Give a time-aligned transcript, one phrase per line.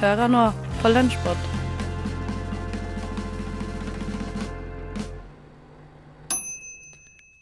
[0.00, 0.44] Hører nå
[0.82, 1.50] på Lunsjbod.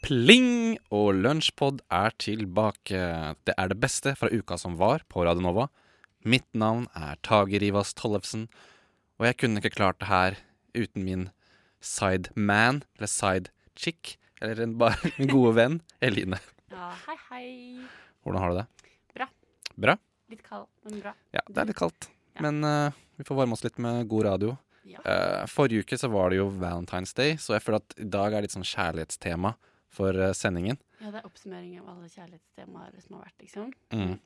[0.03, 0.77] Pling!
[0.93, 3.01] Og Lunsjpod er tilbake.
[3.47, 5.69] Det er det beste fra uka som var på Radio Nova.
[6.29, 8.47] Mitt navn er Tage Rivas Tollefsen,
[9.19, 10.37] og jeg kunne ikke klart det her
[10.77, 11.25] uten min
[11.83, 16.39] sideman, eller sidechick, eller en, bare min gode venn Eline.
[16.71, 17.47] Ja, hei, hei.
[18.23, 18.67] Hvordan har du det?
[19.17, 19.27] Bra.
[19.87, 19.97] Bra?
[20.31, 21.17] Litt kald, men bra.
[21.35, 22.45] Ja, det er litt kaldt, Ja.
[22.49, 24.57] men uh, vi får varme oss litt med god radio.
[24.89, 25.03] Ja.
[25.07, 28.35] Uh, forrige uke så var det jo Valentine's Day, så jeg føler at i dag
[28.35, 29.55] er litt sånn kjærlighetstema
[29.93, 30.81] for uh, sendingen.
[31.01, 33.71] ja, det er oppsummering av alle kjærlighetstemaer som har vært, liksom.
[33.93, 34.17] Mm.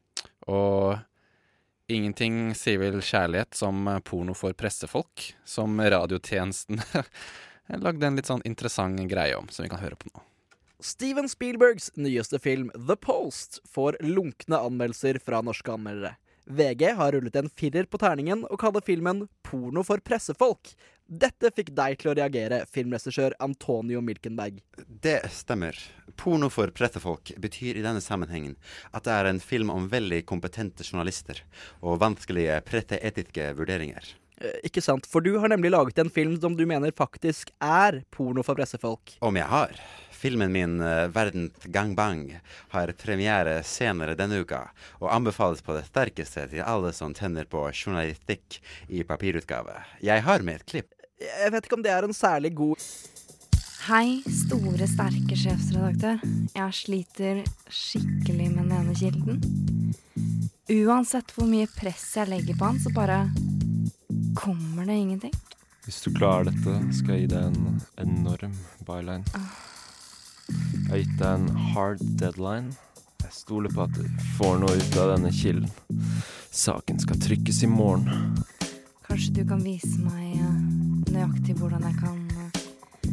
[0.55, 6.81] Og ingenting sier vel kjærlighet som porno for pressefolk, som radiotjenesten
[7.87, 10.25] lagde en litt sånn interessant greie om, som vi kan høre på nå.
[10.81, 16.17] Steven Spielbergs nyeste film The Post får lunkne anmeldelser fra norske anmeldere.
[16.47, 20.77] VG har rullet en firer på terningen og kaller filmen 'porno for pressefolk'.
[21.07, 24.59] Dette fikk deg til å reagere, filmregissør Antonio Milkenberg.
[24.89, 25.79] Det stemmer.
[26.19, 28.57] Porno for pressefolk betyr i denne sammenhengen
[28.93, 31.43] at det er en film om veldig kompetente journalister
[31.81, 34.03] og vanskelige presseetiske vurderinger.
[34.41, 38.03] Eh, Ikke sant, for du har nemlig laget en film som du mener faktisk er
[38.11, 39.17] porno for pressefolk.
[39.21, 39.81] Om jeg har.
[40.17, 44.71] Filmen min 'Verden 'Verdens gangbang' har premiere senere denne uka,
[45.01, 49.85] og anbefales på det sterkeste til alle som tenner på journalistikk i papirutgave.
[50.03, 50.93] Jeg har med et klipp.
[51.21, 52.77] Jeg vet ikke om det er en særlig god
[53.87, 56.19] Hei, store, sterke sjefsredaktør.
[56.57, 59.39] Jeg sliter skikkelig med den ene kilden.
[60.67, 63.21] Uansett hvor mye press jeg legger på han, så bare
[64.37, 65.35] kommer det ingenting.
[65.87, 68.55] Hvis du klarer dette, skal jeg gi deg en enorm
[68.87, 69.25] byline.
[70.47, 72.75] Jeg har gitt deg en hard deadline.
[73.23, 74.05] Jeg stoler på at du
[74.37, 75.71] får noe ut av denne kilden.
[76.55, 78.37] Saken skal trykkes i morgen.
[79.07, 80.61] Kanskje du kan vise meg eh,
[81.15, 83.11] nøyaktig hvordan jeg kan eh,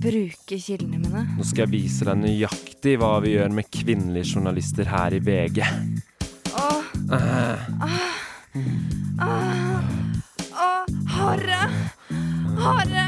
[0.00, 1.24] bruke kildene mine?
[1.36, 5.62] Nå skal jeg vise deg nøyaktig hva vi gjør med kvinnelige journalister her i VG.
[6.54, 7.62] Åh, Eh,
[12.60, 13.04] Harre!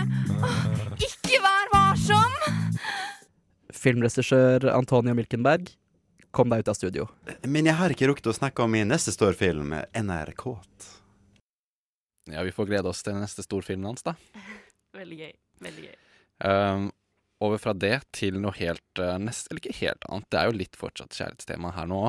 [0.97, 2.33] Ikke vær varsom!
[3.77, 5.69] Filmregissør Antonio Milkenberg,
[6.33, 7.07] kom deg ut av studio.
[7.45, 10.47] Men jeg har ikke rukket å snakke om min neste storfilm, NRK.
[12.33, 14.17] Ja, vi får glede oss til neste storfilmen hans, da.
[14.99, 15.33] Veldig gøy.
[15.67, 15.97] Veldig gøy.
[16.49, 16.89] Um,
[17.43, 20.57] over fra det til noe helt uh, nest, Eller ikke helt annet, det er jo
[20.63, 22.07] litt fortsatt kjærlighetstema her nå.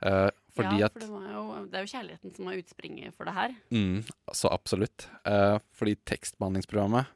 [0.00, 0.28] Uh,
[0.58, 3.34] fordi ja, for det, var jo, det er jo kjærligheten som har utspringet for det
[3.36, 3.54] her.
[3.70, 4.02] Mm,
[4.34, 5.06] så absolutt.
[5.22, 7.14] Uh, fordi tekstbehandlingsprogrammet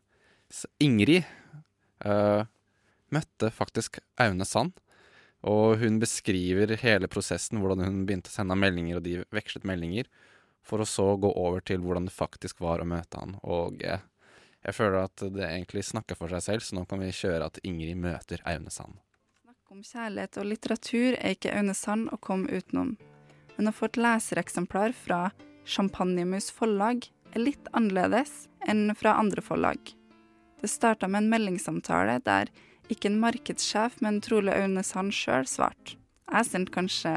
[0.85, 1.25] Ingrid
[2.05, 2.45] uh,
[3.13, 4.77] møtte faktisk Aune Sand.
[5.43, 10.07] Og hun beskriver hele prosessen, hvordan hun begynte å sende meldinger, og de vekslet meldinger,
[10.63, 13.35] for å så gå over til hvordan det faktisk var å møte han.
[13.43, 14.05] Og uh,
[14.63, 17.59] jeg føler at det egentlig snakker for seg selv, så nå kan vi kjøre at
[17.67, 19.01] Ingrid møter Aune Sand.
[19.43, 22.95] Snakk om kjærlighet og litteratur er ikke Aune Sand å komme utenom.
[23.57, 25.31] Men å få et lesereksemplar fra
[25.69, 29.79] Champagnemus forlag er litt annerledes enn fra andre forlag.
[30.63, 32.51] Det starta med en meldingssamtale der
[32.93, 35.97] ikke en markedssjef, men trolig Aune Sand sjøl svarte.
[36.33, 37.15] Jeg sendte kanskje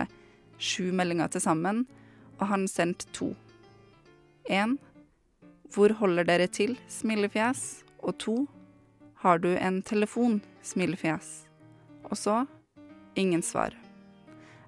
[0.57, 1.85] sju meldinger til sammen,
[2.39, 3.33] og han sendte to.
[4.49, 4.77] Én
[5.73, 6.77] Hvor holder dere til?
[6.87, 7.83] smilefjes.
[8.03, 8.47] Og to
[9.23, 10.41] Har du en telefon?
[10.61, 11.47] smilefjes.
[12.03, 12.47] Og så
[13.15, 13.73] ingen svar.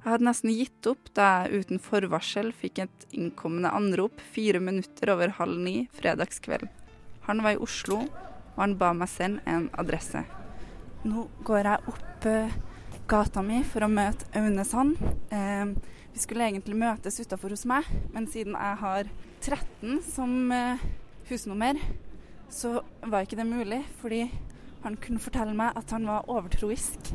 [0.08, 5.10] Jeg hadde nesten gitt opp da jeg uten forvarsel fikk et innkommende anrop fire minutter
[5.12, 6.70] over halv ni fredagskveld.
[7.26, 7.98] Han var i Oslo,
[8.54, 10.22] og han ba meg sende en adresse.
[11.04, 12.56] Nå går jeg opp eh,
[13.12, 14.96] gata mi for å møte Aune Sand.
[15.28, 15.74] Eh,
[16.14, 19.10] vi skulle egentlig møtes utafor hos meg, men siden jeg har
[19.44, 20.86] 13 som eh,
[21.28, 21.82] husnummer,
[22.48, 24.22] så var ikke det mulig, fordi
[24.86, 27.12] han kunne fortelle meg at han var overtroisk.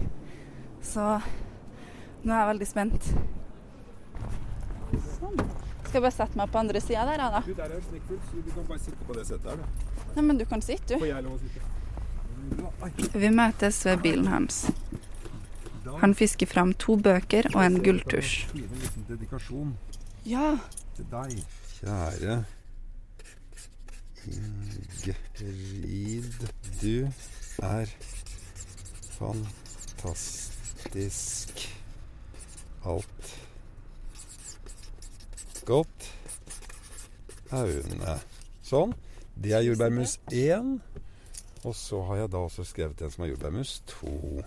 [0.84, 1.06] Så
[2.24, 3.02] nå er jeg veldig spent.
[5.18, 5.36] Sånn.
[5.82, 7.40] Skal jeg bare sette meg på andre sida der, da?
[7.46, 9.64] Du, der er jo snekkfull, så du kan bare sitte på det settet her, du.
[10.16, 11.10] Nei, men du kan sitte, Får du.
[11.10, 11.60] jeg lov å sitte?
[13.22, 14.56] Vi møtes ved bilen hans.
[16.02, 18.32] Han fisker fram to bøker og en gulltusj.
[18.54, 19.70] En liten dedikasjon
[20.26, 20.56] Ja,
[20.96, 21.30] til deg.
[21.82, 22.34] Kjære
[25.42, 27.08] Ingrid, du
[27.66, 27.86] er
[30.22, 31.54] fantastisk
[32.84, 33.38] alt
[35.66, 36.08] godt.
[37.52, 38.16] Aune.
[38.64, 38.94] Sånn.
[39.34, 40.74] Det er jordbærmus 1.
[41.62, 44.42] Og så har jeg da også skrevet en som er jordbærmus 2.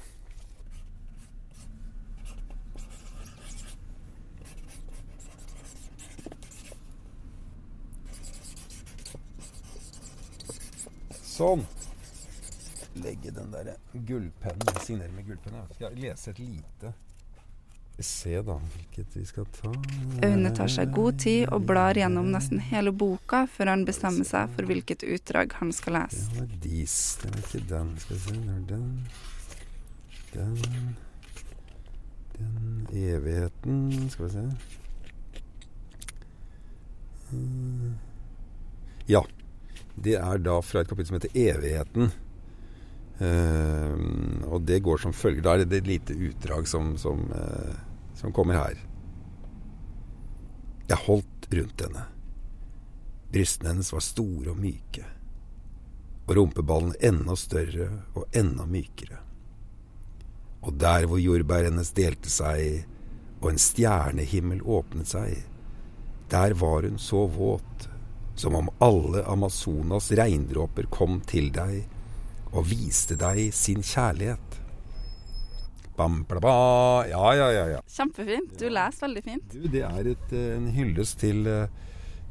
[11.35, 11.65] Sånn.
[13.03, 13.73] Legge den der
[14.07, 15.65] gullpennen, signere med gullpennen.
[15.67, 16.93] Jeg skal lese et lite
[17.99, 19.71] Se, da, hvilket vi skal ta.
[20.27, 24.51] Aune tar seg god tid og blar gjennom nesten hele boka før han bestemmer seg
[24.57, 26.25] for hvilket utdrag han skal lese.
[26.33, 26.97] Det var dis.
[27.21, 27.93] Det var ikke den.
[28.03, 28.35] Skal vi se.
[28.35, 28.89] Er den.
[30.33, 30.97] Den.
[32.35, 34.45] Den evigheten Skal vi se.
[37.31, 37.95] Mm.
[39.07, 39.23] Ja.
[39.95, 42.11] Det er da fra et kapittel som heter Evigheten.
[43.19, 43.93] Eh,
[44.43, 45.43] og det går som følger.
[45.43, 47.75] Da er det et lite utdrag som, som, eh,
[48.19, 48.79] som kommer her.
[50.89, 52.03] Jeg holdt rundt henne.
[53.31, 55.05] Brystene hennes var store og myke.
[56.25, 59.21] Og rumpeballen enda større og enda mykere.
[60.65, 62.85] Og der hvor jordbær hennes delte seg,
[63.41, 65.43] og en stjernehimmel åpnet seg,
[66.31, 67.89] der var hun så våt,
[68.35, 71.85] som om alle Amazonas regndråper kom til deg
[72.55, 74.61] og viste deg sin kjærlighet.
[75.95, 76.53] Bam, bla, ba.
[77.07, 77.81] Ja, ja, ja, ja.
[77.87, 78.55] Kjempefint.
[78.59, 79.53] Du leser veldig fint.
[79.53, 81.47] Du, det er et, en hyllest til,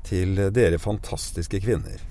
[0.04, 2.02] til dere fantastiske kvinner.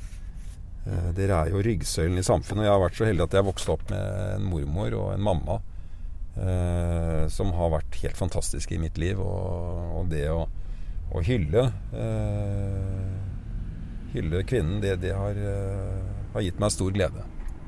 [0.85, 2.63] Eh, Dere er jo ryggsøylen i samfunnet.
[2.63, 5.25] og Jeg har vært så heldig at jeg vokste opp med en mormor og en
[5.29, 5.59] mamma
[6.37, 9.21] eh, som har vært helt fantastiske i mitt liv.
[9.21, 10.41] Og, og det å,
[11.13, 13.13] å hylle eh,
[14.13, 16.01] Hylle kvinnen, det, det har, eh,
[16.35, 17.23] har gitt meg stor glede.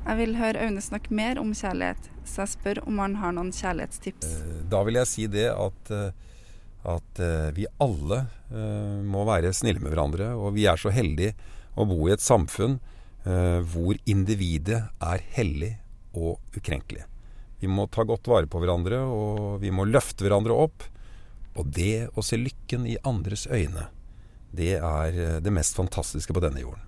[0.06, 3.50] Jeg vil høre Aune snakke mer om kjærlighet, så jeg spør om han har noen
[3.54, 4.36] kjærlighetstips.
[4.70, 6.12] Da vil jeg si det at, eh,
[6.86, 8.20] at eh, vi alle
[8.54, 10.30] eh, må være snille med hverandre.
[10.38, 11.34] Og vi er så heldige
[11.74, 12.78] å bo i et samfunn
[13.26, 15.74] eh, hvor individet er hellig
[16.14, 17.02] og ukrenkelig.
[17.58, 20.86] Vi må ta godt vare på hverandre, og vi må løfte hverandre opp.
[21.56, 23.88] Og det å se lykken i andres øyne,
[24.54, 26.86] det er eh, det mest fantastiske på denne jorden.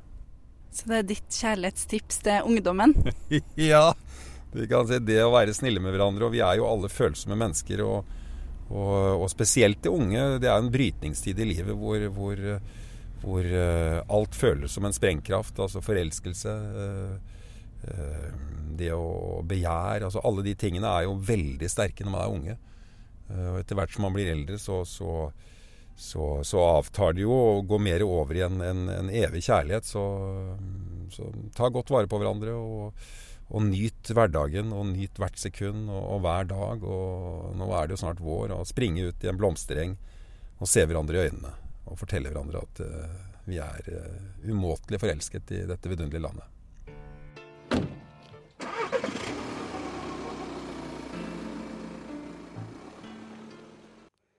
[0.74, 2.94] Så det er ditt kjærlighetstips til ungdommen?
[3.70, 3.92] ja,
[4.52, 6.28] vi kan si det å være snille med hverandre.
[6.28, 7.82] Og vi er jo alle følsomme mennesker.
[7.86, 8.12] Og,
[8.68, 10.26] og, og spesielt de unge.
[10.42, 12.44] Det er en brytningstid i livet hvor, hvor,
[13.24, 15.58] hvor eh, alt føles som en sprengkraft.
[15.64, 16.54] Altså forelskelse.
[16.84, 17.36] eh,
[17.88, 18.30] eh,
[18.78, 20.06] det å begjære.
[20.06, 22.58] Altså alle de tingene er jo veldig sterke når man er unge.
[23.28, 25.26] Og etter hvert som man blir eldre, så, så
[25.98, 29.88] så, så avtar det jo og går mer over i en, en, en evig kjærlighet.
[29.88, 30.02] Så,
[31.10, 33.00] så ta godt vare på hverandre og,
[33.50, 36.86] og nyt hverdagen og nyt hvert sekund og, og, hver dag.
[36.86, 38.54] Og nå er det jo snart vår.
[38.54, 39.98] Og springe ut i en blomstereng
[40.62, 41.52] og se hverandre i øynene
[41.88, 43.18] og fortelle hverandre at uh,
[43.48, 46.46] vi er uh, umåtelig forelsket i dette vidunderlige landet.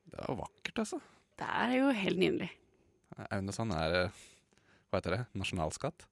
[0.07, 1.00] Det var vakkert, altså.
[1.39, 2.50] Det er jo helt nydelig.
[3.30, 4.24] Aune er eh,
[4.89, 6.06] hva heter det, nasjonalskatt.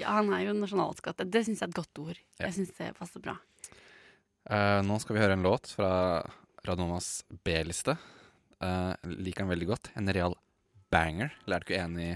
[0.00, 1.22] Ja, han er jo nasjonalskatt.
[1.30, 2.18] Det syns jeg er et godt ord.
[2.38, 2.48] Ja.
[2.48, 3.36] Jeg syns det passer bra.
[4.44, 5.90] Uh, nå skal vi høre en låt fra
[6.66, 7.94] Radonas B-liste.
[8.58, 9.92] Uh, liker den veldig godt.
[9.98, 10.36] En real
[10.92, 11.32] banger.
[11.44, 12.10] Eller er du ikke enig,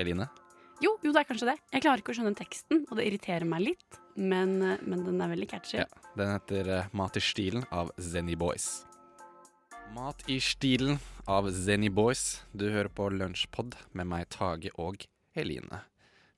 [0.00, 0.28] Eline?
[0.82, 1.58] Jo, jo, det er kanskje det.
[1.74, 4.00] Jeg klarer ikke å skjønne teksten, og det irriterer meg litt.
[4.14, 5.80] Men, men den er veldig catchy.
[5.82, 5.88] Ja.
[6.18, 8.84] Den heter uh, stilen av Zenny Boys.
[9.94, 10.96] Mat i stilen
[11.30, 12.42] av Zenny Boys.
[12.50, 15.04] Du hører på Lunsjpod med meg, Tage og
[15.38, 15.84] Eline.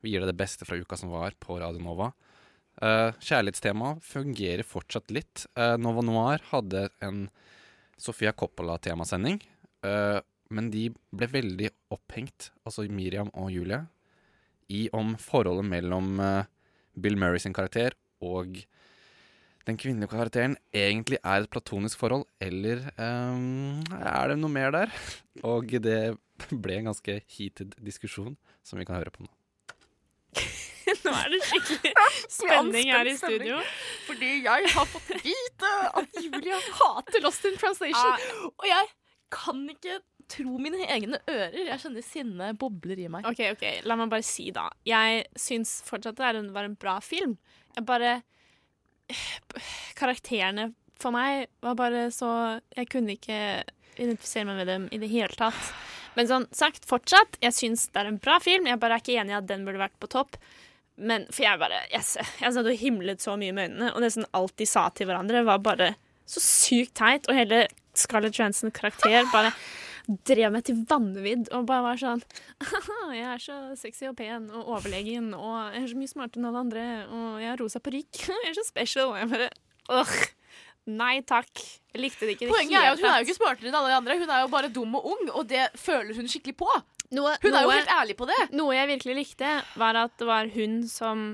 [0.04, 2.10] Vi gir deg det beste fra uka som var på Radio Nova.
[2.76, 5.46] Uh, Kjærlighetstema fungerer fortsatt litt.
[5.56, 7.22] Uh, Nova Noir hadde en
[7.96, 9.40] Sofia Coppola-temasending,
[9.88, 10.20] uh,
[10.52, 13.86] men de ble veldig opphengt, altså Miriam og Julie,
[14.68, 16.48] i om forholdet mellom eh,
[16.98, 18.58] Bill Murray sin karakter og
[19.66, 24.92] den kvinnelige karakteren egentlig er et platonisk forhold, eller um, er det noe mer der?
[25.50, 26.16] Og det
[26.52, 29.32] ble en ganske heated diskusjon, som vi kan høre på nå.
[31.02, 31.92] Nå er det skikkelig
[32.38, 33.58] spenning her i studio.
[34.06, 38.52] Fordi jeg har fått vite at Julia hater Lost in Translation.
[38.52, 38.92] Og jeg
[39.34, 39.98] kan ikke
[40.30, 41.58] tro mine egne ører.
[41.72, 43.26] Jeg kjenner sinnet bobler i meg.
[43.26, 44.68] OK, ok, la meg bare si, da.
[44.86, 47.34] Jeg syns fortsatt det var en bra film.
[47.74, 48.20] Jeg bare
[49.98, 50.70] Karakterene
[51.00, 52.28] for meg var bare så
[52.74, 53.38] Jeg kunne ikke
[53.96, 55.72] identifisere meg med dem i det hele tatt.
[56.16, 58.68] Men sånn sagt, fortsatt, jeg syns det er en bra film.
[58.68, 60.36] Jeg bare er ikke enig i at den burde vært på topp.
[60.96, 62.04] Men for jeg bare Jeg,
[62.40, 65.44] jeg satt og himlet så mye med øynene, og nesten alt de sa til hverandre,
[65.48, 65.90] var bare
[66.28, 67.28] så sykt teit.
[67.28, 69.52] Og hele Scarlett Johansson karakter bare
[70.06, 72.22] drev meg til vanvidd og bare var sånn
[73.16, 76.48] Jeg er så sexy og pen og overlegen, og jeg er så mye smartere enn
[76.50, 79.52] alle andre, og jeg har rosa parykk, jeg er så special, og jeg bare
[79.86, 80.16] Åh.
[80.86, 81.50] Nei takk.
[81.94, 83.90] Jeg likte det ikke Poenget er jo at hun er jo ikke smartere enn alle
[83.90, 84.16] de andre.
[84.20, 86.68] Hun er jo bare dum og ung, og det føler hun skikkelig på.
[87.14, 88.38] Noe, Hun er jo helt ærlig på det.
[88.54, 91.26] Noe jeg virkelig likte, var at det var hun som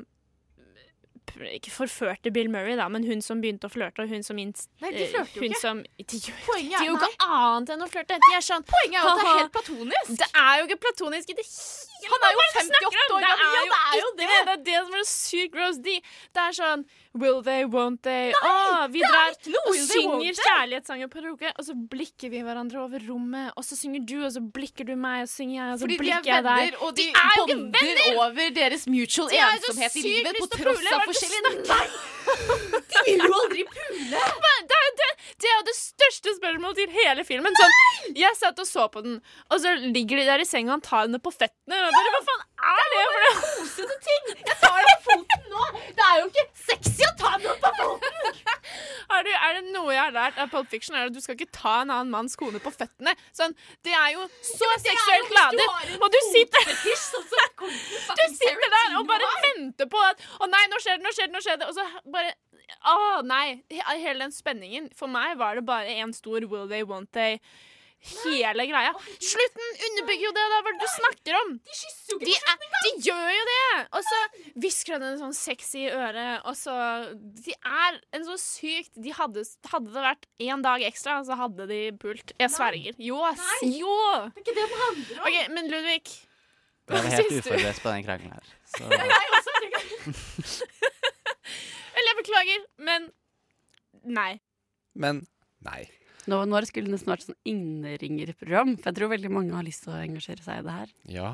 [1.57, 4.69] ikke forførte Bill Murray, da, men hun som begynte å flørte, og hun som inst...
[4.83, 5.61] Nei, de eh, flørter jo ikke.
[5.62, 8.19] Som, de gjør, de jo ikke annet enn å flørte.
[8.26, 10.12] De er sånn Poenget er jo at det er helt platonisk.
[10.23, 12.99] Det er jo ikke platonisk i det hele Han er jo Hva det du snakker
[12.99, 13.47] 58 år gammel.
[13.52, 14.33] Ja, det er jo det.
[14.33, 15.81] Det er det som er sykt gross.
[15.87, 15.97] De,
[16.35, 18.33] det er sånn Will they, won't they?
[18.33, 23.05] Nei, oh, vi drar og synger kjærlighetssanger på karaoke, og så blikker vi hverandre over
[23.05, 25.76] rommet, og så synger du, og så blikker du meg, og så synger jeg, og
[25.76, 26.79] så Fordi de er blikker jeg venner, deg.
[26.87, 30.49] og de, er jo ikke bonder over deres mutual De så ensomhet i livet på
[30.55, 31.88] tross av forskjellige Nei!
[32.93, 34.23] De vil jo aldri pule!
[34.45, 35.11] Men Det er, jo det,
[35.43, 37.57] det er det største spørsmålet til hele filmen.
[37.59, 37.76] Sånn,
[38.19, 39.19] jeg satt og så på den,
[39.50, 41.79] og så ligger de der i senga og tar henne på føttene.
[41.83, 41.91] Ja!
[41.97, 43.43] bare, hva faen er det for noe?
[43.59, 44.33] Kosete ting!
[44.47, 45.67] Jeg tar deg på foten nå!
[45.99, 48.19] Det er jo ikke sexy å ta noen på foten!
[49.12, 51.21] Er det, er det noe jeg har lært av Pulp Fiction, er det at du
[51.25, 53.12] skal ikke ta en annen manns kone på føttene.
[53.37, 53.52] Sånn,
[53.85, 55.67] Det er jo så seksuelt ladet.
[55.99, 60.97] Og du sitter Du sitter der og bare venter på at Å nei, nå skjer
[60.99, 61.69] det, nå skjer det, nå skjer det.
[61.69, 62.35] Og så bare
[62.88, 63.61] Å nei.
[63.71, 64.88] Hele den spenningen.
[64.97, 67.37] For meg var det bare en stor will they, won't they.
[68.02, 68.90] Hele greia.
[69.23, 70.45] Slutten underbygger jo det.
[70.50, 71.52] da er hva du snakker om.
[71.62, 73.66] De kysser jo De, er, de gjør jo det!
[73.85, 74.19] Og så
[74.64, 76.75] hvisker han en sånn sexy øre, og så
[77.14, 81.69] De er en så sykt de hadde, hadde det vært én dag ekstra, så hadde
[81.71, 82.35] de pult.
[82.42, 82.99] Jeg sverger.
[82.99, 83.47] Jo, ass.
[83.62, 83.95] Jo!
[84.35, 85.25] Det er ikke det det handler om.
[85.28, 86.02] Okay, men Ludvig
[86.90, 88.52] Du er helt uforberedt på den krangelen her.
[88.75, 89.52] Så Jeg også.
[92.02, 93.11] Eller jeg beklager, men
[94.18, 94.30] nei.
[94.99, 95.23] Men
[95.62, 95.85] nei.
[96.30, 99.87] Nå, nå skulle det nesten vært sånn innringerprogram, for jeg tror veldig mange har lyst
[99.87, 100.92] til å engasjere seg i det her.
[101.11, 101.30] Ja.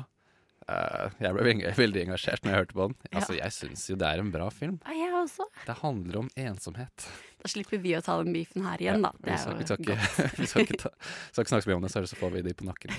[0.69, 2.97] Uh, jeg ble veldig, engasjert når jeg hørte på den.
[3.07, 3.13] Ja.
[3.21, 4.77] Altså, Jeg syns jo det er en bra film.
[4.85, 5.49] Ja, jeg også.
[5.65, 7.07] Det handler om ensomhet.
[7.39, 9.13] Da slipper vi å ta den beefen her igjen, da.
[9.25, 9.97] Vi, skal, vi, skal ikke,
[10.41, 10.93] vi skal ikke, ta,
[11.31, 12.93] skal ikke snakke så mye om det, så så får vi de på nakken.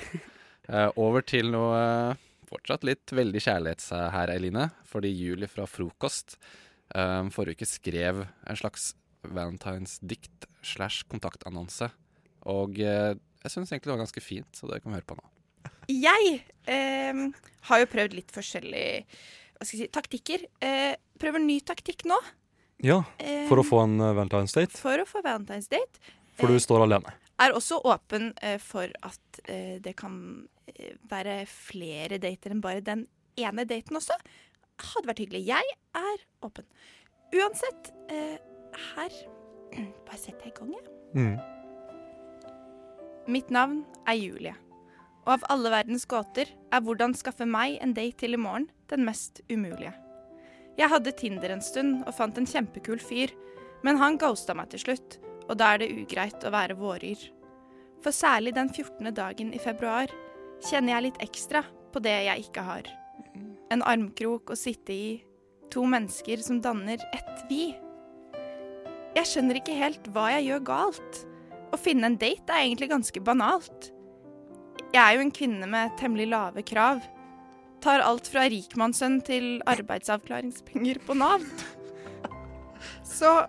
[0.71, 4.71] Uh, over til noe uh, fortsatt litt veldig kjærlighets her, Eline.
[4.91, 6.39] Fordi Julie fra Frokost
[6.95, 8.93] eh, forrige uke skrev en slags
[9.27, 11.91] valentinsdikt slash kontaktannonse.
[12.49, 13.13] Og uh,
[13.45, 15.27] jeg syns egentlig det var ganske fint, så det kan vi høre på nå.
[15.91, 16.41] Jeg
[17.13, 17.27] um,
[17.69, 19.03] har jo prøvd litt forskjellige
[19.59, 20.47] hva skal jeg si, taktikker.
[20.65, 22.17] Uh, prøver ny taktikk nå
[22.81, 24.79] Ja, for for å få en uh, valentinsdate.
[24.81, 26.01] for å få Valentine's Date.
[26.41, 27.13] For du står alene.
[27.41, 28.31] Er også åpen
[28.65, 29.41] for at
[29.85, 30.15] det kan
[31.09, 33.07] være flere dater enn bare den
[33.41, 34.17] ene daten også.
[34.81, 35.45] Hadde vært hyggelig.
[35.49, 36.67] Jeg er åpen.
[37.37, 38.39] Uansett, eh,
[38.95, 39.13] her
[40.07, 40.85] Bare setter jeg i gang, jeg.
[41.15, 41.39] Mm.
[43.31, 44.57] Mitt navn er Julie.
[45.27, 49.05] Og av alle verdens gåter er hvordan skaffe meg en date til i morgen den
[49.07, 49.93] mest umulige.
[50.79, 53.31] Jeg hadde Tinder en stund og fant en kjempekul fyr,
[53.87, 57.21] men han ghosta meg til slutt, og da er det ugreit å være våryr.
[58.01, 59.13] For særlig den 14.
[59.15, 60.11] dagen i februar
[60.65, 62.89] kjenner jeg litt ekstra på det jeg ikke har.
[63.71, 65.11] En armkrok å sitte i,
[65.71, 67.71] to mennesker som danner ett vi.
[69.15, 71.21] Jeg skjønner ikke helt hva jeg gjør galt.
[71.71, 73.93] Å finne en date er egentlig ganske banalt.
[74.91, 76.99] Jeg er jo en kvinne med temmelig lave krav.
[77.81, 81.47] Tar alt fra rikmannssønn til arbeidsavklaringspenger på Nav.
[83.07, 83.31] Så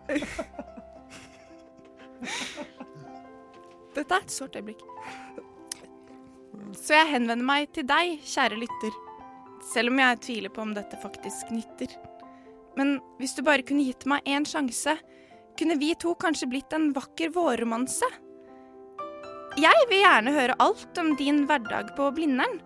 [3.95, 4.81] Dette er et sårt øyeblikk.
[6.77, 8.93] Så jeg henvender meg til deg, kjære lytter.
[9.71, 11.93] Selv om jeg tviler på om dette faktisk nytter.
[12.79, 14.97] Men hvis du bare kunne gitt meg én sjanse,
[15.59, 18.07] kunne vi to kanskje blitt en vakker vårromanse.
[19.59, 22.59] Jeg vil gjerne høre alt om din hverdag på Blindern.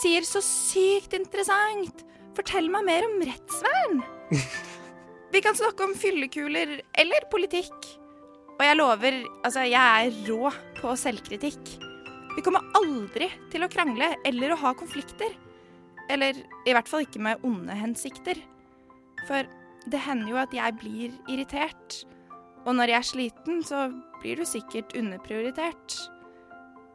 [0.00, 2.04] Sier så sykt interessant.
[2.36, 4.02] Fortell meg mer om rettsvern.
[5.32, 7.76] Vi kan snakke om fyllekuler eller politikk.
[8.58, 10.48] Og jeg lover, altså, jeg er rå
[10.80, 11.74] på selvkritikk.
[12.34, 15.34] Vi kommer aldri til å krangle eller å ha konflikter.
[16.08, 18.40] Eller i hvert fall ikke med onde hensikter.
[19.28, 19.48] For
[19.88, 22.02] det hender jo at jeg blir irritert.
[22.66, 23.88] Og når jeg er sliten, så
[24.22, 25.96] blir du sikkert underprioritert.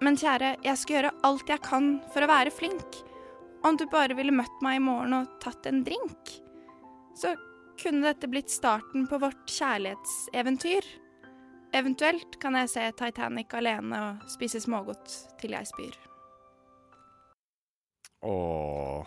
[0.03, 2.99] Men kjære, jeg skal gjøre alt jeg kan for å være flink.
[3.63, 6.33] Om du bare ville møtt meg i morgen og tatt en drink,
[7.15, 7.31] så
[7.79, 10.89] kunne dette blitt starten på vårt kjærlighetseventyr.
[11.73, 15.95] Eventuelt kan jeg se Titanic alene og spise smågodt til jeg spyr.
[18.23, 19.05] Åh,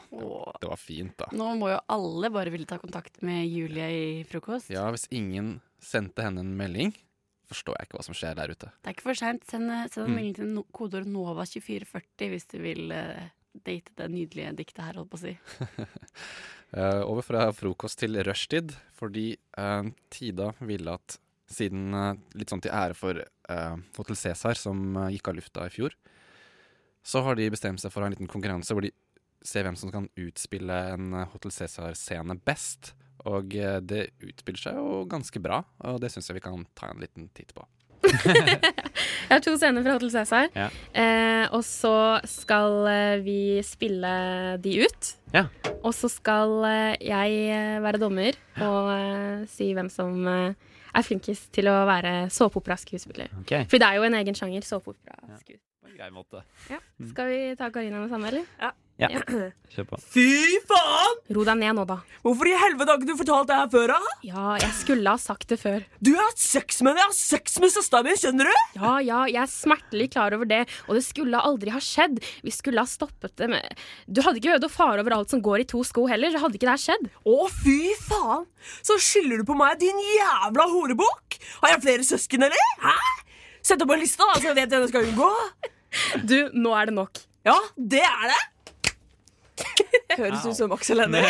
[0.60, 1.28] det, var- fint, da.
[1.32, 4.68] Nå må jo alle bare ville ta kontakt med Julie i frokost.
[4.72, 6.92] Ja, hvis ingen sendte henne en melding,
[7.48, 8.68] forstår jeg ikke hva som skjer der ute.
[8.82, 9.44] Det er ikke for seint.
[9.48, 10.16] Send, send en Mm.
[10.18, 13.28] melding til no kodeord NOVA2440 hvis du vil uh,
[13.64, 15.36] date det nydelige diktet her, holdt på å si.
[16.74, 21.14] Eh, over fra frokost til rushtid, fordi uh, Tida ville at
[21.46, 23.20] siden eh, Litt sånn til ære for
[23.96, 25.94] Hotell Cæsar, som eh, gikk av lufta i fjor,
[27.06, 28.90] så har de bestemt seg for å ha en liten konkurranse hvor de
[29.44, 32.94] ser hvem som kan utspille en Hotel Cæsar-scene best.
[33.26, 36.92] Og eh, det utspiller seg jo ganske bra, og det syns jeg vi kan ta
[36.92, 37.64] en liten titt på.
[39.26, 40.46] Jeg har to scener fra Hotel Cæsar.
[40.54, 40.68] Ja.
[40.94, 44.12] Eh, og så skal eh, vi spille
[44.62, 45.08] de ut.
[45.34, 45.46] Ja.
[45.80, 50.54] Og så skal eh, jeg eh, være dommer og eh, si hvem som eh,
[50.94, 53.34] er flinkest til å være såpeoperaskuespiller.
[53.42, 53.66] Okay.
[53.66, 55.62] For det er jo en egen sjanger, såpeoperaskuespiller.
[55.90, 55.94] Ja.
[55.98, 56.44] grei måte.
[56.70, 56.78] Ja.
[57.10, 58.46] Skal vi ta Karina med samme, eller?
[58.62, 58.70] Ja.
[59.76, 59.98] Kjør på.
[60.00, 61.18] Fy faen!
[61.36, 61.98] Ro deg ned nå, da.
[62.24, 64.12] Hvorfor i helvete har ikke du fortalt det her før, da?
[64.24, 65.84] Ja, jeg skulle ha sagt det før.
[66.00, 67.02] Du har hatt sex med henne!
[67.02, 68.62] Jeg har sex med søsteren min, skjønner du?
[68.78, 72.22] Ja, ja, jeg er smertelig klar over det, og det skulle aldri ha skjedd.
[72.46, 75.44] Vi skulle ha stoppet det med Du hadde ikke behøvd å fare over alt som
[75.44, 77.06] går i to sko heller, så hadde ikke det her skjedd.
[77.28, 78.48] Å, fy faen!
[78.80, 81.36] Så skylder du på meg, din jævla horebukk!
[81.60, 82.74] Har jeg flere søsken, eller?
[82.80, 82.96] Hæ?
[83.66, 85.32] Sett opp en liste, da, så jeg vet hvem jeg skal unngå.
[86.28, 87.20] Du, nå er det nok.
[87.46, 88.40] Ja, det er det.
[90.18, 91.22] Høres ut som Aksel Hennie.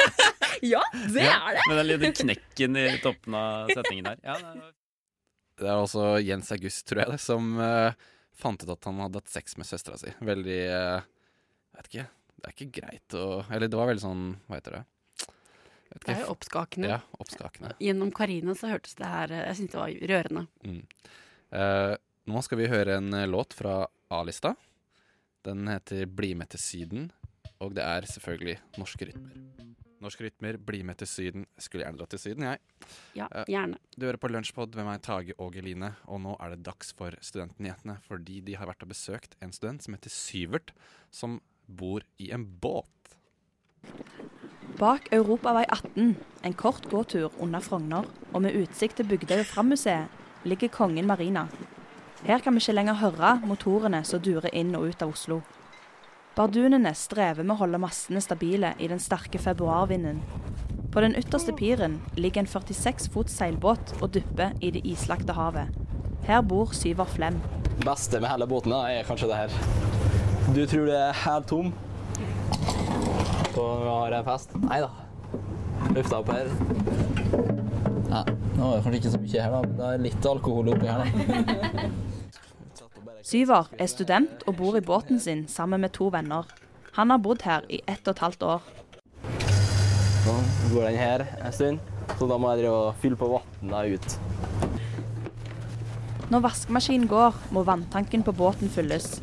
[0.72, 0.82] ja,
[1.12, 1.64] det Ja, er det.
[1.68, 4.20] Med den lille knekken i toppen av setningen der.
[4.24, 4.72] Ja, det
[5.62, 7.92] Det er også Jens August, tror jeg, det, som uh,
[8.36, 10.12] fant ut at han hadde hatt sex med søstera si.
[10.20, 11.06] Veldig uh,
[11.76, 12.06] Vet ikke.
[12.36, 14.82] Det er ikke greit å Eller det var veldig sånn Hva heter det?
[15.22, 16.90] Vet ikke, Det er jo oppskakende.
[16.92, 17.72] Ja, oppskakende.
[17.80, 20.42] Gjennom Karina så hørtes det her eh, Jeg syntes det var rørende.
[20.66, 20.80] Mm.
[21.56, 21.92] Uh,
[22.26, 24.56] nå skal vi høre en låt fra A-lista.
[25.46, 27.10] Den heter 'Bli med til Syden',
[27.60, 29.42] og det er selvfølgelig norske rytmer.
[30.02, 31.46] Norske rytmer, bli med til Syden.
[31.58, 32.58] Skulle gjerne dratt til Syden, jeg.
[33.16, 33.78] Ja, Eh, gjerne.
[33.96, 37.16] Du hører på Lunsjpod med meg, Tage og Eline, og nå er det dags for
[37.20, 40.72] Studentnyhetene, fordi de har vært og besøkt en student som heter Syvert,
[41.10, 43.16] som bor i en båt.
[44.78, 48.04] Bak Europavei 18, en kort gåtur under Frogner,
[48.34, 50.08] og med utsikt til Bygdøy og Fram-museet,
[50.44, 51.48] ligger Kongen marina.
[52.26, 55.40] Her kan vi ikke lenger høre motorene som durer inn og ut av Oslo.
[56.36, 60.18] Bardunene strever med å holde mastene stabile i den sterke februarvinden.
[60.92, 65.72] På den ytterste piren ligger en 46 fots seilbåt og dupper i det islagte havet.
[66.28, 67.38] Her bor Syver Flem.
[67.70, 69.56] Det beste med hele båten da, er kanskje det her.
[70.52, 71.72] Du tror det er helt tom
[73.56, 74.52] på når vi har en fest?
[74.66, 74.90] Nei da.
[75.96, 76.52] Lufta opp her.
[78.12, 78.26] Ja,
[78.58, 79.64] nå er det kanskje ikke så mye her, da.
[79.80, 81.88] Det er litt alkohol oppi her, da.
[83.26, 86.46] Syver er student og bor i båten sin sammen med to venner.
[86.94, 88.68] Han har bodd her i ett og et halvt år.
[90.26, 90.34] Nå
[90.70, 91.80] går den her en stund,
[92.20, 94.14] så da må jeg drive og fylle på vannet ut.
[96.30, 99.16] Når vaskemaskinen går, må vanntanken på båten fylles.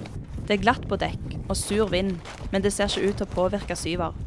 [0.44, 2.18] Det er glatt på dekk og sur vind,
[2.52, 4.20] men det ser ikke ut til å påvirke Syver.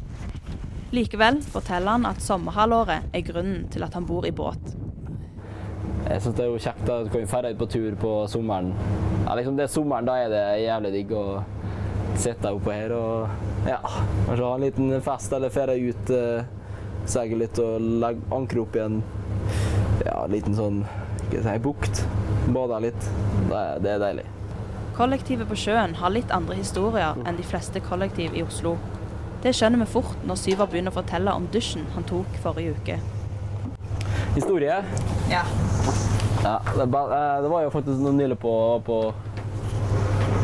[0.89, 4.73] Likevel forteller han at sommerhalvåret er grunnen til at han bor i båt.
[6.05, 8.73] Jeg synes det er jo kjekt da, komme kan dra ut på tur på sommeren.
[9.25, 11.25] Ja, liksom det er sommeren, da er det jævlig digg å
[12.17, 13.81] sitte oppå her og ja,
[14.27, 16.47] kanskje ha en liten fest eller ferie ut, eh,
[17.07, 19.01] seile litt og legge ankeret opp i en
[20.05, 20.81] ja, liten sånn
[21.27, 22.03] skal si, bukt.
[22.55, 23.07] Bade litt.
[23.49, 24.27] Det det er deilig.
[24.97, 28.77] Kollektivet på sjøen har litt andre historier enn de fleste kollektiv i Oslo.
[29.43, 32.97] Det skjønner vi fort når Syver begynner å fortelle om dusjen han tok forrige uke.
[34.37, 34.83] Historie?
[35.31, 35.41] Ja.
[36.43, 38.53] Ja, det, eh, det var jo faktisk noe nylig på,
[38.85, 38.97] på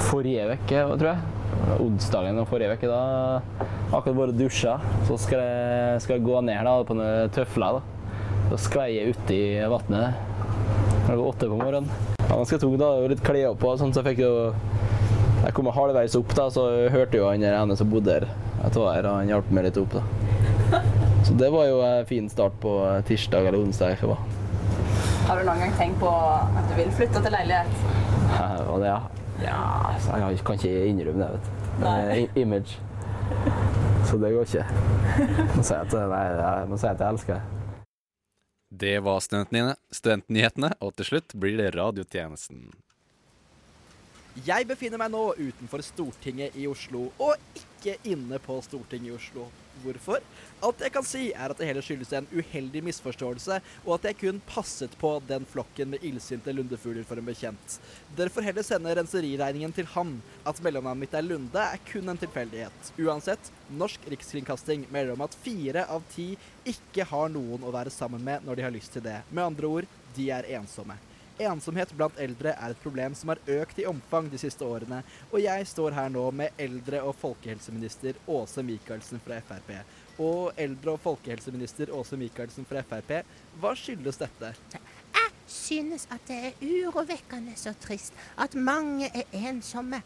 [0.09, 1.77] forrige uke, tror jeg.
[1.83, 2.89] Onsdagen forrige uke.
[2.89, 4.79] Da akkurat og dusja.
[5.07, 7.77] Så skal jeg, skal jeg gå ned da, på noen tøfler.
[7.77, 8.17] Da.
[8.49, 10.17] Så sklei jeg uti vannet
[11.03, 11.91] klokka åtte på morgenen.
[12.17, 12.79] Det var ganske tungt.
[12.81, 14.33] da, det var Litt klær på, sånn, så jeg fikk jo
[15.43, 18.29] Jeg kom halvveis opp, da, så hørte jo han ene som bodde der,
[18.63, 19.99] at det var her, og han hjalp meg litt opp.
[19.99, 21.02] da.
[21.23, 23.95] Så det var jo en fin start på tirsdag eller onsdag.
[23.95, 24.23] Ikke, var.
[25.27, 27.83] Har du noen gang tenkt på at du vil flytte til leilighet?
[28.33, 28.99] Ja, det, ja.
[29.45, 29.61] ja
[30.03, 32.41] så jeg kan ikke innrømme det, vet du.
[32.41, 32.75] Image.
[34.05, 34.65] Så det går ikke.
[35.55, 37.59] Må si at, nei, jeg må si at jeg elsker det.
[38.83, 42.71] Det var studentnyhetene, og til slutt blir det radiotjenesten.
[44.47, 49.45] Jeg befinner meg nå utenfor Stortinget i Oslo, og ikke inne på Stortinget i Oslo.
[49.83, 50.25] Hvorfor?
[50.63, 54.19] Alt jeg kan si, er at det hele skyldes en uheldig misforståelse, og at jeg
[54.21, 57.77] kun passet på den flokken med illsinte lundefugler for en bekjent.
[58.15, 60.15] Dere får heller sende renseriregningen til han.
[60.47, 62.93] At mellomnavnet mitt er Lunde, er kun en tilfeldighet.
[62.95, 66.29] Uansett, Norsk Rikskringkasting melder om at fire av ti
[66.63, 69.19] ikke har noen å være sammen med når de har lyst til det.
[69.33, 70.95] Med andre ord, de er ensomme.
[71.43, 74.99] Ensomhet blant eldre er et problem som har økt i omfang de siste årene,
[75.31, 79.73] og jeg står her nå med eldre- og folkehelseminister Åse Michaelsen fra Frp.
[80.21, 83.13] Og eldre- og folkehelseminister Åse Michaelsen fra Frp,
[83.59, 84.53] hva skyldes dette?
[84.73, 90.03] Jeg synes at det er urovekkende så trist at mange er ensomme.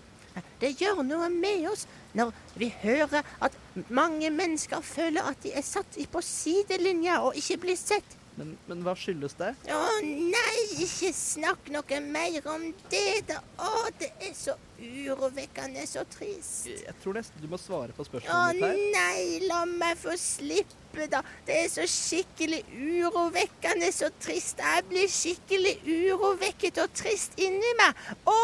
[0.61, 3.57] Det gjør noe med oss når vi hører at
[3.89, 8.17] mange mennesker føler at de er satt på sidelinja og ikke blir sett.
[8.37, 9.49] Men, men hva skyldes det?
[9.73, 13.39] Å nei, ikke snakk noe mer om det, da.
[13.65, 16.67] Å, det er så urovekkende, så trist.
[16.69, 18.83] Jeg tror nesten du må svare på spørsmålet mitt her.
[18.93, 21.23] nei, la meg få slippe, da.
[21.47, 24.61] Det er så skikkelig urovekkende, så trist.
[24.61, 28.05] Jeg blir skikkelig urovekket og trist inni meg.
[28.29, 28.37] Å,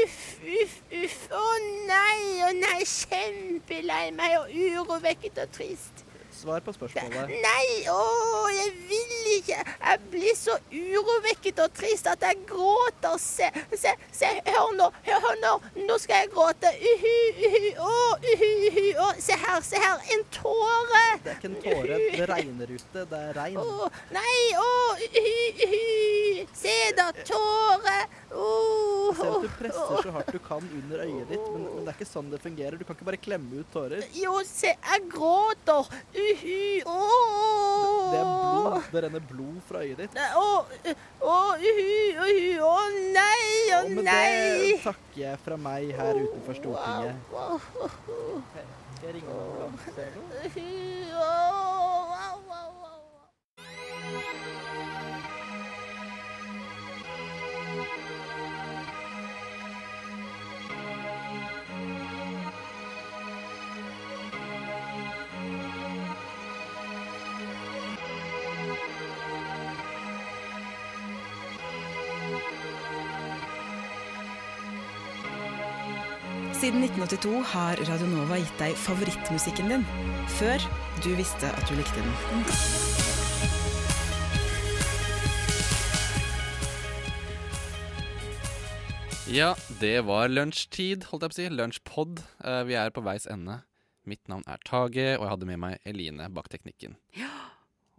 [0.00, 0.18] uff,
[0.62, 1.20] uff, uff.
[1.36, 1.44] Å
[1.92, 2.80] nei, å nei.
[2.88, 5.95] Kjempelei meg og urovekket og trist.
[6.46, 7.30] Svar på spørsmålet.
[7.42, 8.02] Nei, å,
[8.54, 9.56] jeg vil ikke.
[9.66, 13.16] Jeg blir så urovekket og trist at jeg gråter.
[13.18, 15.54] Se, se, se, hør nå, hør nå.
[15.88, 16.70] Nå skal jeg gråte.
[16.70, 17.16] Uhu,
[17.48, 17.96] uhu, å,
[18.30, 18.84] uhu, uhu.
[19.02, 20.06] Å, se her, se her.
[20.14, 21.02] En tåre.
[21.24, 21.98] Det er ikke en tåre.
[22.14, 23.06] Det regner ute.
[23.10, 23.58] Det er regn.
[23.64, 24.70] Å, nei, å,
[25.02, 25.34] uhu,
[25.66, 26.46] uhu.
[26.62, 27.98] Se da, tåre.
[28.30, 31.92] Jeg ser at du presser så hardt du kan under øyet ditt, men, men det
[31.92, 32.76] er ikke sånn det fungerer.
[32.80, 34.02] Du kan ikke bare klemme ut tårer.
[34.16, 35.90] Jo, se, jeg gråter.
[36.16, 38.10] Uhu, åh.
[38.12, 38.90] Det er blod.
[38.92, 40.14] Det renner blod fra øyet ditt.
[40.16, 40.64] Nei, Å,
[41.60, 41.86] uhu,
[42.22, 42.74] uhu, å
[43.14, 44.26] nei, å Og med nei.
[44.62, 47.16] det takker jeg fra meg her utenfor Stortinget.
[48.96, 49.74] Skal jeg ringe noen
[76.66, 79.84] Siden 1982 har Radio Nova gitt deg favorittmusikken din,
[80.34, 80.64] før
[81.04, 82.10] du visste at du likte den.
[89.30, 91.48] Ja, det var lunsjtid, holdt jeg på å si.
[91.54, 92.26] Lunsjpod.
[92.42, 93.60] Eh, vi er på veis ende.
[94.02, 96.98] Mitt navn er Tage, og jeg hadde med meg Eline bak teknikken.
[97.14, 97.30] Ja.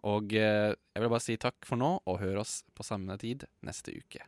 [0.03, 3.47] Og eh, jeg vil bare si takk for nå, og hør oss på samme tid
[3.63, 4.27] neste uke.